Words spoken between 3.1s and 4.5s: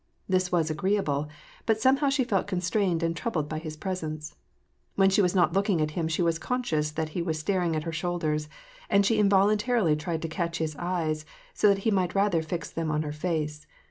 troubled by his presence.